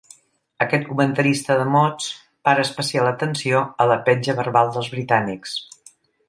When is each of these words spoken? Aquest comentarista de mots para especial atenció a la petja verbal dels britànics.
Aquest 0.63 0.85
comentarista 0.93 1.57
de 1.59 1.67
mots 1.75 2.07
para 2.49 2.63
especial 2.69 3.11
atenció 3.11 3.61
a 3.85 3.89
la 3.93 3.99
petja 4.09 4.37
verbal 4.41 4.73
dels 4.79 4.91
britànics. 4.99 5.55